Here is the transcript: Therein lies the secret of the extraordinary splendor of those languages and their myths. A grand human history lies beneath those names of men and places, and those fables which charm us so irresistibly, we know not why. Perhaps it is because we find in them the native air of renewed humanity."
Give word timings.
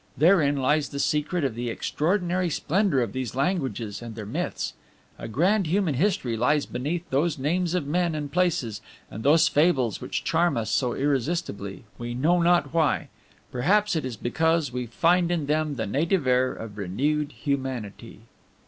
Therein 0.17 0.57
lies 0.57 0.89
the 0.89 0.97
secret 0.97 1.43
of 1.43 1.53
the 1.53 1.69
extraordinary 1.69 2.49
splendor 2.49 3.03
of 3.03 3.13
those 3.13 3.35
languages 3.35 4.01
and 4.01 4.15
their 4.15 4.25
myths. 4.25 4.73
A 5.19 5.27
grand 5.27 5.67
human 5.67 5.93
history 5.93 6.35
lies 6.35 6.65
beneath 6.65 7.07
those 7.11 7.37
names 7.37 7.75
of 7.75 7.85
men 7.85 8.15
and 8.15 8.31
places, 8.31 8.81
and 9.11 9.21
those 9.21 9.47
fables 9.47 10.01
which 10.01 10.23
charm 10.23 10.57
us 10.57 10.71
so 10.71 10.95
irresistibly, 10.95 11.83
we 11.99 12.15
know 12.15 12.41
not 12.41 12.73
why. 12.73 13.09
Perhaps 13.51 13.95
it 13.95 14.03
is 14.03 14.17
because 14.17 14.71
we 14.71 14.87
find 14.87 15.29
in 15.31 15.45
them 15.45 15.75
the 15.75 15.85
native 15.85 16.25
air 16.25 16.51
of 16.51 16.79
renewed 16.79 17.33
humanity." 17.33 18.21